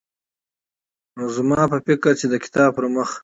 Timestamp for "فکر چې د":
1.85-2.35